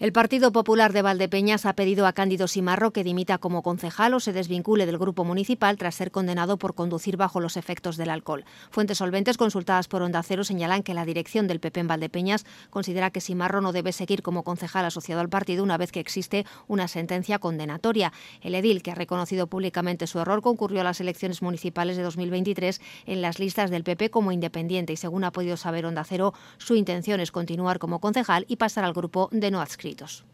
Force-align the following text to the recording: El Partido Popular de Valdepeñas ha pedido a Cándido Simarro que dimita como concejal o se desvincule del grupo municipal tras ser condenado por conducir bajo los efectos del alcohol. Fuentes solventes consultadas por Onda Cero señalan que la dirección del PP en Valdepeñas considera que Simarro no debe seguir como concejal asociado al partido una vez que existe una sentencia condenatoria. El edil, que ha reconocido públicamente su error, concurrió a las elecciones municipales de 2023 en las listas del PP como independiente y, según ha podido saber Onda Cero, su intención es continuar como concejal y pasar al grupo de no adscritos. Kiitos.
El 0.00 0.14
Partido 0.14 0.50
Popular 0.50 0.94
de 0.94 1.02
Valdepeñas 1.02 1.66
ha 1.66 1.74
pedido 1.74 2.06
a 2.06 2.14
Cándido 2.14 2.48
Simarro 2.48 2.90
que 2.90 3.04
dimita 3.04 3.36
como 3.36 3.62
concejal 3.62 4.14
o 4.14 4.20
se 4.20 4.32
desvincule 4.32 4.86
del 4.86 4.96
grupo 4.96 5.26
municipal 5.26 5.76
tras 5.76 5.94
ser 5.94 6.10
condenado 6.10 6.56
por 6.56 6.74
conducir 6.74 7.18
bajo 7.18 7.38
los 7.38 7.58
efectos 7.58 7.98
del 7.98 8.08
alcohol. 8.08 8.46
Fuentes 8.70 8.96
solventes 8.96 9.36
consultadas 9.36 9.88
por 9.88 10.00
Onda 10.00 10.22
Cero 10.22 10.42
señalan 10.42 10.82
que 10.82 10.94
la 10.94 11.04
dirección 11.04 11.46
del 11.46 11.60
PP 11.60 11.80
en 11.80 11.88
Valdepeñas 11.88 12.46
considera 12.70 13.10
que 13.10 13.20
Simarro 13.20 13.60
no 13.60 13.72
debe 13.72 13.92
seguir 13.92 14.22
como 14.22 14.42
concejal 14.42 14.86
asociado 14.86 15.20
al 15.20 15.28
partido 15.28 15.62
una 15.62 15.76
vez 15.76 15.92
que 15.92 16.00
existe 16.00 16.46
una 16.66 16.88
sentencia 16.88 17.38
condenatoria. 17.38 18.10
El 18.40 18.54
edil, 18.54 18.82
que 18.82 18.92
ha 18.92 18.94
reconocido 18.94 19.48
públicamente 19.48 20.06
su 20.06 20.18
error, 20.18 20.40
concurrió 20.40 20.80
a 20.80 20.84
las 20.84 21.02
elecciones 21.02 21.42
municipales 21.42 21.98
de 21.98 22.04
2023 22.04 22.80
en 23.04 23.20
las 23.20 23.38
listas 23.38 23.68
del 23.68 23.84
PP 23.84 24.08
como 24.08 24.32
independiente 24.32 24.94
y, 24.94 24.96
según 24.96 25.24
ha 25.24 25.30
podido 25.30 25.58
saber 25.58 25.84
Onda 25.84 26.04
Cero, 26.04 26.32
su 26.56 26.74
intención 26.74 27.20
es 27.20 27.30
continuar 27.32 27.78
como 27.78 28.00
concejal 28.00 28.46
y 28.48 28.56
pasar 28.56 28.84
al 28.84 28.94
grupo 28.94 29.28
de 29.30 29.50
no 29.50 29.60
adscritos. 29.60 29.89
Kiitos. 29.90 30.24